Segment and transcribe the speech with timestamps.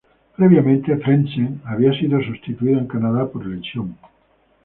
[0.35, 3.95] Previamente, Frentzen había sido sustituido en Canadá por lesión.